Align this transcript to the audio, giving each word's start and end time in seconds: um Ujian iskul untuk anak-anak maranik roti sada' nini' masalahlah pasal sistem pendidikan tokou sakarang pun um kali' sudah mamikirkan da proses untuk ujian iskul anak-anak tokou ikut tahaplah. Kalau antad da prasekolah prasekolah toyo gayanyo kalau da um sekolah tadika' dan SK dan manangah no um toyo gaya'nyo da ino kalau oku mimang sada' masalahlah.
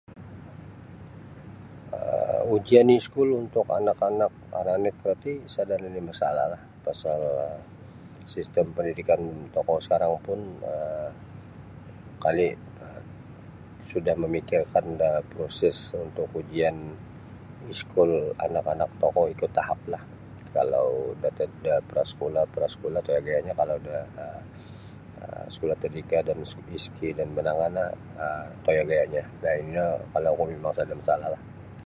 um 1.97 2.51
Ujian 2.55 2.89
iskul 2.99 3.29
untuk 3.43 3.65
anak-anak 3.79 4.31
maranik 4.53 4.95
roti 5.05 5.33
sada' 5.53 5.79
nini' 5.83 6.07
masalahlah 6.11 6.61
pasal 6.85 7.21
sistem 8.33 8.65
pendidikan 8.75 9.21
tokou 9.55 9.77
sakarang 9.85 10.13
pun 10.25 10.39
um 10.73 11.09
kali' 12.23 12.51
sudah 13.91 14.13
mamikirkan 14.23 14.85
da 15.01 15.09
proses 15.33 15.77
untuk 16.05 16.25
ujian 16.39 16.77
iskul 17.73 18.11
anak-anak 18.45 18.89
tokou 19.01 19.25
ikut 19.33 19.51
tahaplah. 19.59 20.03
Kalau 20.57 20.87
antad 21.27 21.47
da 21.65 21.75
prasekolah 21.89 22.43
prasekolah 22.55 23.01
toyo 23.05 23.19
gayanyo 23.27 23.53
kalau 23.61 23.77
da 23.87 23.97
um 24.25 24.39
sekolah 25.53 25.75
tadika' 25.83 26.21
dan 26.27 26.37
SK 26.83 26.99
dan 27.17 27.27
manangah 27.37 27.69
no 27.75 27.85
um 28.25 28.47
toyo 28.65 28.81
gaya'nyo 28.89 29.23
da 29.43 29.49
ino 29.63 29.85
kalau 30.13 30.29
oku 30.35 30.43
mimang 30.51 30.73
sada' 30.77 30.97
masalahlah. 31.01 31.41